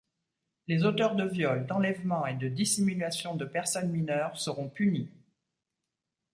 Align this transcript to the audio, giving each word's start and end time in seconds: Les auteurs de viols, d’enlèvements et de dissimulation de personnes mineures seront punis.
Les 0.67 0.83
auteurs 0.83 1.15
de 1.15 1.25
viols, 1.25 1.67
d’enlèvements 1.67 2.25
et 2.25 2.33
de 2.35 2.47
dissimulation 2.47 3.35
de 3.35 3.45
personnes 3.45 3.91
mineures 3.91 4.35
seront 4.35 4.67
punis. 4.67 5.11